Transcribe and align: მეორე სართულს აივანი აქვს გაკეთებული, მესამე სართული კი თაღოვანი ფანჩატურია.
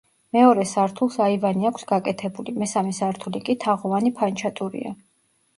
მეორე 0.35 0.63
სართულს 0.69 1.17
აივანი 1.25 1.69
აქვს 1.71 1.85
გაკეთებული, 1.93 2.55
მესამე 2.63 2.97
სართული 3.01 3.45
კი 3.51 3.57
თაღოვანი 3.67 4.15
ფანჩატურია. 4.23 4.99